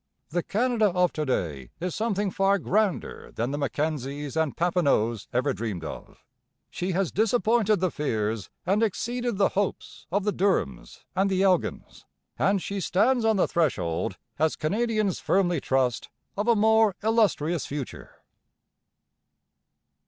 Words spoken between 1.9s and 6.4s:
something far grander than the Mackenzies and Papineaus ever dreamed of;